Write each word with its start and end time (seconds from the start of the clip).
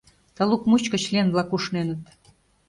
Талук 0.35 0.63
мучко 0.69 0.97
член-влак 1.03 1.49
ушненыт.. 1.55 2.03